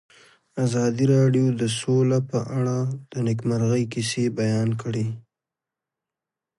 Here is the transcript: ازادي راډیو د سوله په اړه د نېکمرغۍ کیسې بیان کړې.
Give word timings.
ازادي 0.65 1.05
راډیو 1.15 1.45
د 1.61 1.63
سوله 1.79 2.19
په 2.31 2.39
اړه 2.57 2.77
د 3.11 3.13
نېکمرغۍ 3.27 3.83
کیسې 3.93 4.23
بیان 4.39 4.69
کړې. 4.81 5.07